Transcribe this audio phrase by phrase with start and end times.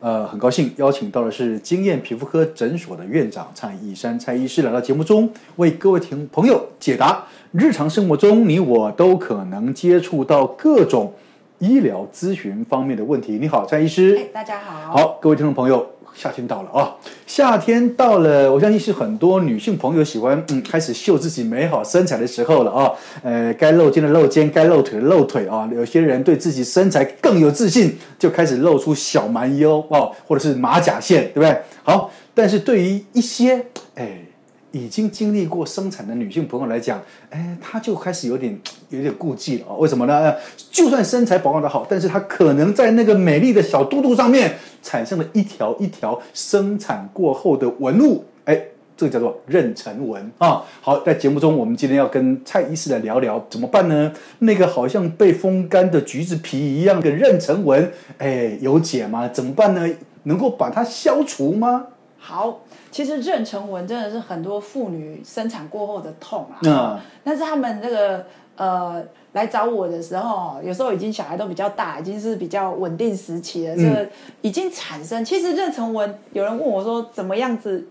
[0.00, 11.12] 呃，很高兴邀请到的是经验皮肤科诊所的院长蔡义山蔡医师来到节目中，为各位听朋友解答日常生活中你我都可能接触到各种
[11.58, 13.38] 医疗咨询方面的问题。
[13.38, 14.16] 你好，蔡医师。
[14.16, 14.90] 哎，大家好。
[14.96, 15.86] 好，各位听众朋友。
[16.14, 16.96] 夏天到了啊！
[17.26, 22.92] 夏天到了，我相信是很多女性朋友喜欢嗯开始秀自己美好身材的时候了啊。
[23.22, 25.68] 呃，该露肩的露肩，该露腿的露腿啊。
[25.72, 31.56] 有些人对自己身材更有自信，就开始露出小蛮腰哦，或者是马甲线，对不对？
[31.82, 34.29] 好，但是对于一些哎。
[34.72, 38.58] 已经经历过生产的女性朋友来讲，哎，她就开始有点
[38.90, 39.74] 有点顾忌了啊？
[39.74, 40.34] 为什么呢？
[40.70, 48.60] 就算身材保养得好，但是她可能在那个美丽的小肚肚上面产生了一条一条生产过后的纹路，哎，
[48.96, 50.62] 这个叫做妊娠纹啊。
[50.80, 54.12] 好，在节目中，我们今天要跟蔡医师来聊聊怎么办呢？
[54.40, 59.28] 那个好像被风干的橘子皮一样的妊娠纹，哎，有解吗？
[59.28, 59.88] 怎么办呢？
[60.24, 61.86] 能够把它消除吗？
[62.20, 62.60] 好。
[62.90, 68.26] 其实妊娠纹真的是很多妇女生产过后的痛啊，嗯、但是他们那个
[68.56, 69.00] 呃
[69.32, 74.08] 来找我的时候，有时候已经小孩都比较大，已经是比较稳定时期了，嗯、这个
[74.42, 75.24] 已经产生。
[75.24, 77.86] 其实妊娠纹，有人问我说怎么样子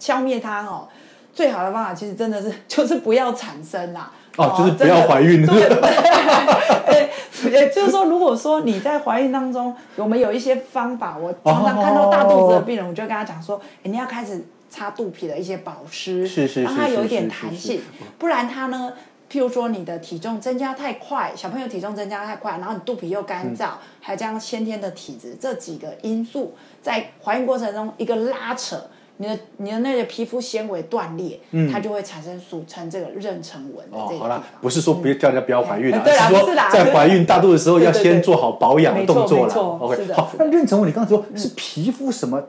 [0.00, 0.66] 消灭它？
[0.66, 0.88] 哦，
[1.32, 4.12] 最好的方法其实真的是 就是不要产生啦。
[4.36, 5.44] 哦，就是不要怀孕。
[5.44, 7.10] 对，
[7.52, 17.82] 也就是说，如果说你在怀孕当中，我们有一些方法，我常常看到大肚子的病人，我就跟他讲说，哎，你要开始擦肚皮的一些保湿，是是是，让它有一点弹性，
[18.18, 18.94] 不然它呢，
[19.30, 23.70] 譬如说你的体重增加太快，小朋友体重增加太快，然后你肚皮又干燥，
[24.00, 28.82] 还有这样先天的体质，这几个因素在怀孕过程中一个拉扯。
[29.22, 34.16] 你的你的那个皮肤纤维断裂，嗯，它就会产生俗称这个妊娠纹的这个。
[34.16, 39.54] 哦，好了，不是说不要叫人家不要怀孕啊，是说在怀孕大肚的时候要先做好保养的动作了。
[39.54, 42.42] OK，好，那妊娠纹你刚才说是皮肤什么？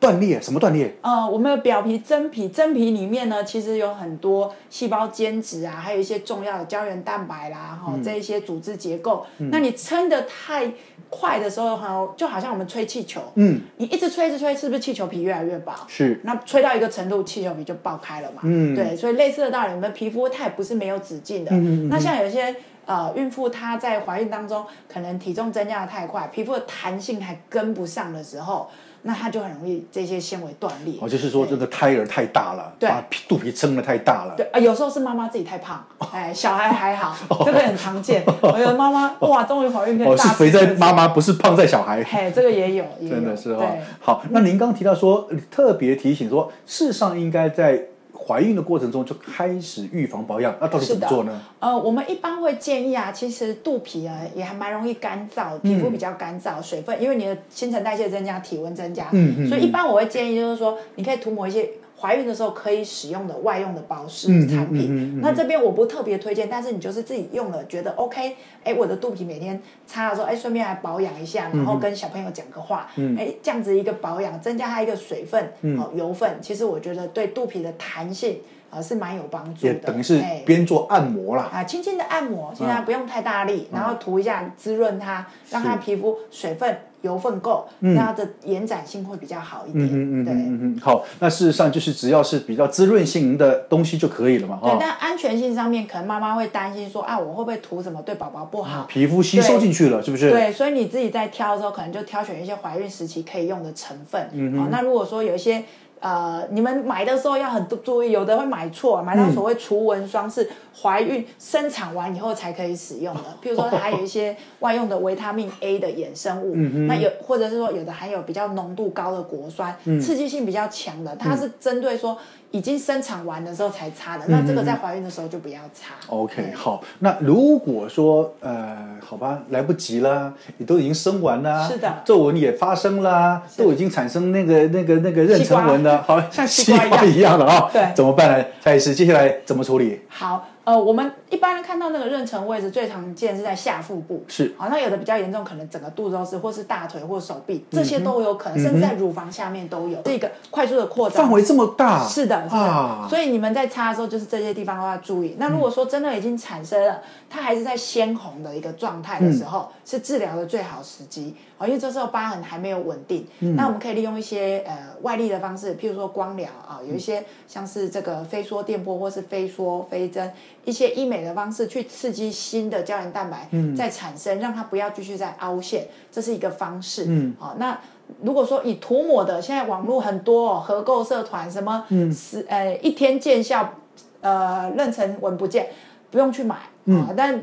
[0.00, 0.40] 断裂？
[0.40, 0.96] 什么断裂？
[1.02, 9.26] 呃，我们的表皮真皮，真皮里面呢，其实有很多细胞间质啊，还有一些重要的胶原蛋白啦，哈、嗯，这一些组织结构。
[9.38, 10.72] 嗯、那你撑的太
[11.10, 15.74] 快的时候，哈，就好像我们吹气球，嗯，你一直吹一直吹，是不是气球皮越来越薄？
[15.86, 16.18] 是。
[16.24, 18.40] 那吹到一个程度，气球皮就爆开了嘛？
[18.44, 18.96] 嗯，对。
[18.96, 21.50] 所以类似的道理，我们的皮肤它也不是没有止境的。
[21.52, 21.88] 嗯嗯嗯。
[21.90, 22.56] 那像有些
[22.86, 28.70] 呃孕妇，她在怀孕当中，可能体重增加的太快，皮肤的弹性还跟不上的时候。
[29.02, 30.94] 那它就很容易这些纤维断裂。
[31.00, 34.34] 哦，就是说这个胎儿太大了，对，把肚皮撑得太大了。
[34.36, 38.24] 对啊，有时候是妈妈自己太胖，哎，小孩还好，这个很常见。
[38.42, 40.12] 有的妈妈哇，终于怀孕可以大。
[40.12, 42.04] 哦，是肥在妈妈，不是胖在小孩。
[42.04, 43.66] 嘿，这个也有， 真的是哦。
[44.00, 47.84] 好，那您刚提到说，特别提醒说，事实上应该在。
[48.26, 51.40] 怀孕的过程中就开始预防保养，那到底怎么做呢？
[51.58, 61.68] 呃，我们一般会建议啊，其实肚皮啊也还蛮容易干燥，皮肤比较干燥，嗯、水分，因为你的新陈代谢增加，体温增加，嗯嗯，所以一般我会建议就是说，你可以涂抹一些。
[62.00, 86.78] 怀孕的时候可以使用的外用的保湿产品，嗯嗯嗯嗯、那这边我不特别推荐，但是你就是自己用了觉得 OK，哎，我的肚皮每天擦的时候，哎，顺便还保养一下，然后跟小朋友讲个话，嗯、哎，这样子一个保养，增加它一个水分，哦、油分，其实我觉得对肚皮的弹性啊、呃、是蛮有帮助的，等于是边做按摩啦，啊，轻轻的按摩，现在不用太大力，嗯、然后涂一下滋润它，让它皮肤水分。
[87.02, 89.86] 油分够，那它的延展性会比较好一点。
[89.86, 94.58] 嗯嗯对嗯嗯好，那事实上就是只要是比较滋润性的东西就可以了嘛。
[94.62, 98.84] 对，但安全性上面，可能妈妈会担心说啊，我会不会涂什么对宝宝不好？
[98.84, 100.30] 皮肤吸收进去了，是不是？
[100.30, 104.28] 对，所以你自己在挑的时候，可能就挑选一些怀孕时期可以用的成分。
[104.34, 104.60] 嗯嗯。
[104.60, 105.64] 好，那如果说有一些
[106.00, 110.50] 呃，你们买的时候要很注意，有的会买错，买到所谓除纹霜是
[110.82, 113.20] 怀孕生产完以后才可以使用的。
[113.42, 122.16] 譬如说，它还有一些外用的维他命 A 的衍生物，嗯、那有或者是说有的含有比较浓度高的果酸，嗯、刺激性比较强的，它是针对说。
[122.52, 125.94] 已经生产完的时候才擦的，那这个在怀孕的时候就不要擦。
[126.08, 126.82] 嗯、OK，好。
[126.98, 137.70] 那如果说呃，好吧，来不及了，你都已经生完了，是的，皱纹也发生了，都已经产生那个那个那个妊娠纹了，好像西瓜一样，的啊、哦。
[137.72, 138.44] 对，怎么办呢？
[138.60, 140.00] 蔡医师，接下来怎么处理？
[140.08, 140.48] 好。
[140.70, 155.34] 呃，我们一般人看到那个妊娠位置最常见是在下腹部，是，好，那有的比较严重，可能整个肚子都是，或是大腿或手臂，这些都有可能，嗯、甚至在乳房下面都有，这个快速的扩张，范围这么大，是的，是的，啊、所以你们在擦的时候，就是这些地方都要注意。
[155.40, 161.34] 那如果说真的已经产生了，它还是在鲜红的一个状态的时候，嗯、是治疗的最好时机。
[161.58, 170.32] 哦，因为这时候疤痕还没有稳定，嗯、那我们可以利用一些呃外力的方式，譬如说光疗啊，有一些像是这个飞梭电波或是飞梭飞针，
[170.64, 177.04] 一些医美的方式去刺激新的胶原蛋白再产生，嗯、让它不要继续再凹陷，这是一个方式。
[177.08, 177.78] 嗯，好、哦，那
[178.22, 183.74] 如果说以涂抹的，现在网络很多哦，合购社团什么，嗯，是呃一天见效，
[184.20, 185.68] 呃妊娠纹不见，
[186.10, 187.42] 不用去买啊、嗯哦，但。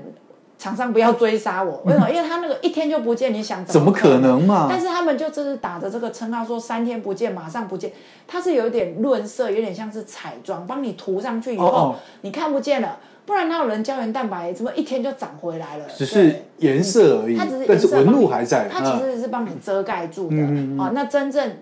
[0.57, 2.09] 厂商不要追杀我，为什么？
[2.09, 4.67] 因为他那个一天就不见，你想怎么可能嘛？
[4.69, 7.91] 但是他们就只是打着这个称号说三天不见，马上不见，
[8.25, 12.97] 它是有点润色，有点像是彩妆，帮你涂上去以后，哦哦你看不见了。
[13.25, 15.85] 不然哪有人胶原蛋白怎么一天就长回来了？
[15.95, 18.69] 只是颜色而已，它只是但是纹路还在。
[18.71, 20.91] 它其实是帮你遮盖住的啊、嗯哦。
[20.93, 21.57] 那真正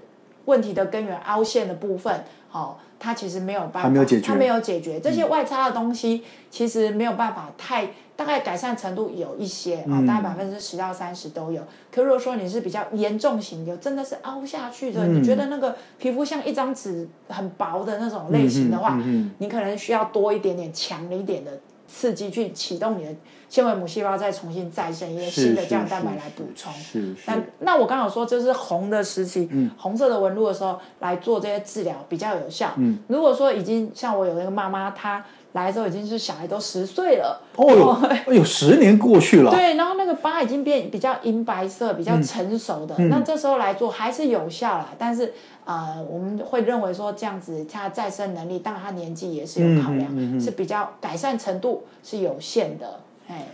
[0.46, 2.76] 问题的根源凹陷的部分，哦。
[3.00, 5.00] 它其实没有办法，没有解决，它没有解决。
[5.00, 11.62] 这些外擦的东西，其实没有办法太大概改善程度有一些啊、大概百分之十到三十都有。
[11.92, 21.52] 可如果说你是比较严重型，有真的是凹下去的，嗯、你觉得那个皮肤像一张纸很薄的那种类型的话，嗯嗯嗯、你可能需要多一点点强一点的
[21.96, 23.16] 刺激去启动你的。
[23.48, 26.74] 纤维母细胞再重新再生一些新的胶原蛋白来补充。
[26.74, 27.22] 是，是。
[27.28, 32.74] 那那我刚刚有说，就是红的时期，嗯、红色的纹路的时候来做这些治疗比较有效。
[32.78, 32.98] 嗯。
[33.08, 35.24] 如果说已经像我有一个妈妈，她
[35.56, 37.42] 来的时候已经是小孩都十岁了。
[37.56, 39.50] 哦哟，哎呦， 十年过去了。
[39.50, 42.94] 对，然后那个疤已经变比较银白色，比较成熟的。
[42.98, 53.00] 嗯、那这时候来做还是有效啦，但是呃，我们会认为说这样子，它再生能力，当然它年纪也是有考量，嗯嗯嗯、是比较改善程度是有限的。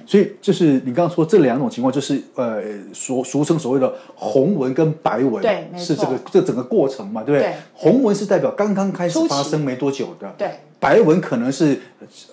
[0.05, 2.61] 所以就是你刚刚说这两种情况，就是呃，
[2.93, 7.51] 俗俗称所谓的红纹跟白纹，对，是这个这整个过程嘛，对不对？
[7.51, 10.49] 对红纹是代表刚刚开始发生没多久的，对。
[10.81, 11.79] 白纹可能是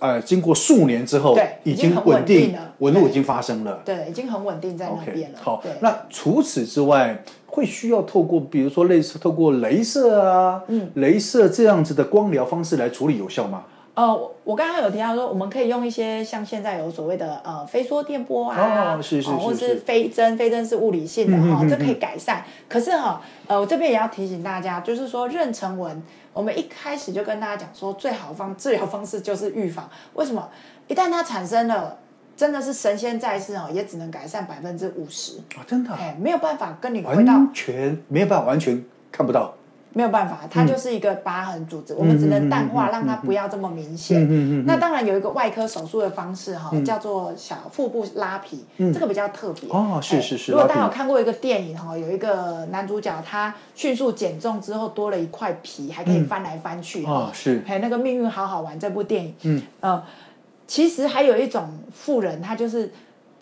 [0.01, 5.39] 呃经过数年之后，对，已经稳定，纹路已经发生了，对，已经很稳定在那边了。
[5.41, 13.65] 好，那除此之外，会需要透过比如说类似透过镭射啊，嗯，镭射这样子的光疗方式来处理有效吗？
[13.93, 22.45] 呃，我刚刚有提到说，我们可以用一些像现在有所谓的呃飞梭电波啊，哦、是是是是或者是飞针，飞针是物理性的哈、嗯哦，这可以改善。
[22.69, 26.01] 可是哈，呃，我这边也要提醒大家，就是说妊娠纹，
[26.39, 29.91] 我们一开始就跟大家讲说，最好方治疗方式就是预防。
[30.15, 30.49] 为什么？
[30.87, 31.99] 一旦它产生了，
[32.37, 39.53] 真的是神仙在世哦，也只能改善百分之五十啊，真的，哎，没有办法跟你回到完全没有办法完全看不到。
[39.95, 44.65] 没有办法，它就是一个疤痕组织，嗯、我们只能淡化，让它不要这么明显。
[44.67, 49.69] 那当然有一个外科手术的方式哈，嗯、叫做小腹部拉皮，嗯、这个比较特别。
[49.71, 50.53] 哦，是是是。
[50.53, 57.05] 如果大家有看过一个电影哈，有一个男主角他迅速减重之后多了一块皮，还可以翻来翻去。
[57.05, 57.63] 哦，是。
[57.67, 59.35] 还有那个命运好好玩这部电影。
[59.43, 59.63] 嗯。
[59.81, 60.03] 呃，
[60.67, 62.93] 其实还有一种富人，他就是。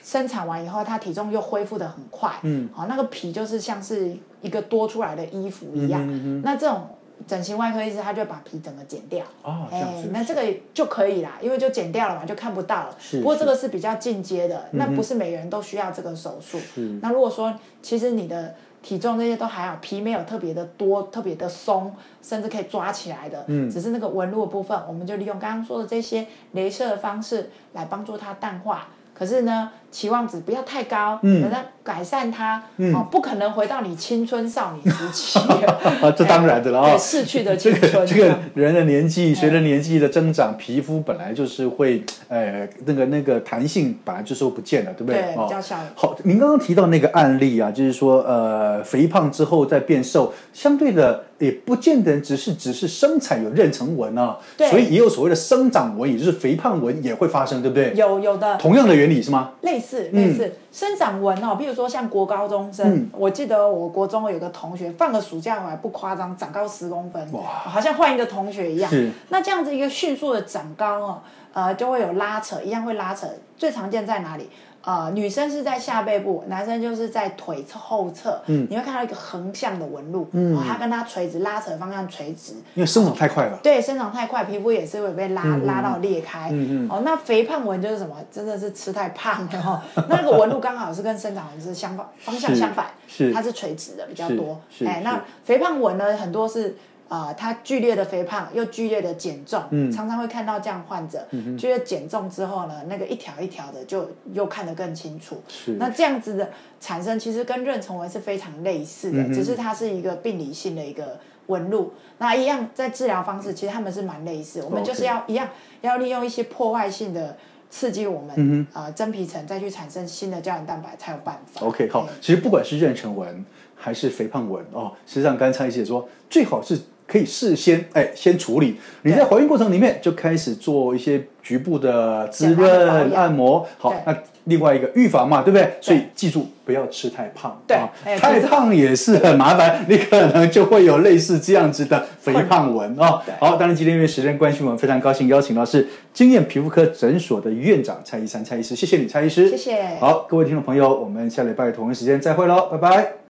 [0.07, 6.01] 生产完以后，它体重又恢复的很快，嗯，好，那个皮就是像是一个多出来的衣服一样。
[6.07, 6.87] 嗯嗯嗯、那这种
[7.27, 9.27] 整形外科医师，他就把皮整个剪掉。
[9.43, 10.11] 哦，这样子。
[10.13, 12.97] 那这个就可以啦，因为就剪掉了嘛，就看不到了。
[13.01, 13.19] 是。
[13.19, 16.57] 不过这个是比较进阶的，那不是每个人都需要这个手术。
[16.77, 17.01] 嗯。
[17.03, 28.87] 那如果说其实你的体重这些都还好，皮没有特别的多、特别的松，甚至可以抓起来的，嗯，只是那个纹路的部分，我们就利用刚刚说的这些镭射的方式来帮助它淡化。
[29.19, 35.39] 可是呢，期望值不要太高，嗯，等它改善它，嗯，哦，不可能回到你青春少女时期，
[36.03, 37.81] 啊，这当然的了啊，逝去的青春。
[37.81, 45.23] 这个这个人的年纪随着年纪的增长，皮肤本来就是会，呃，那个那个弹性本来就是会不见了，对不对？
[45.23, 45.77] 对，比较小。
[45.95, 51.23] 好，您刚刚提到那个案例啊，就是说，呃，肥胖之后再变瘦，相对的。
[51.39, 57.93] 也不见得只是只是生产有妊娠纹啊，对所以也有所谓的生长纹，也就是肥胖纹也会发生，对不对？
[57.95, 59.51] 有有的，同样的原理是吗？
[59.61, 68.91] 类类似类似生长纹哦，比如说像国高中生，我记得我国中有个同学放个暑假回来不夸张，长高十公分，哇，好像换一个同学一样。
[68.91, 73.27] 是，那这样子一个迅速的长高哦，呃，就会有拉扯，一样会拉扯，
[73.59, 74.49] 最常见在哪里？
[74.87, 88.15] 呃，女生是在下背部，男生就是在腿后侧，嗯，你会看到一个横向的纹路，嗯，它跟它垂直拉扯的方向垂直，因为生长太快了，对，生长太快，皮肤也是会被拉拉到裂开，嗯嗯，哦，那肥胖纹就是什么？
[88.31, 96.77] 真的是吃太胖了哈，那个纹路刚好是跟生长纹是相反，方向相反，是，它是垂直的比较多，哎，那肥胖纹呢，很多是。
[97.09, 101.25] 啊、呃，他剧烈的肥胖又剧烈的减重，嗯，常常会看到这样患者，
[101.57, 105.41] 觉得减重之后呢，那个一条一条的就又看得更清楚。
[105.47, 111.93] 是，那这样子的产生其实跟妊娠纹是非常类似的，嗯、只是它是一个病理性的一个纹路。
[112.19, 114.63] 那一样在治疗方式，其实他们是蛮类似。
[114.63, 115.49] 我们就是要一样，
[115.83, 117.37] 要利用一些破坏性的
[117.71, 121.65] 刺激我们，啊、呃，真皮层再去产生新的胶原蛋白才有办法。
[121.65, 123.45] OK，好，其实不管是妊娠纹
[123.77, 126.77] 还是肥胖纹哦，实际上刚才蔡医师也说，最好是。
[127.07, 128.77] 可以事先哎，先处理。
[129.03, 133.67] 你在怀孕过程里面就开始做一些局部的滋润按摩。
[133.79, 135.73] 好，那另外一个预防嘛，对不对？
[135.81, 137.61] 所以记住不要吃太胖。
[137.67, 137.77] 对，
[138.19, 143.23] 太胖也是很麻烦， 你可能就会有类似这样子的肥胖纹啊。
[143.39, 149.49] 好，当然今天因为时间关系，我们非常高兴邀请到是经验皮肤科诊所的院长蔡医生蔡医师，谢谢你，蔡医师。
[149.51, 149.97] 谢谢。
[150.01, 153.17] 好，各位听众朋友，我们下礼拜同一时间再会喽，拜拜。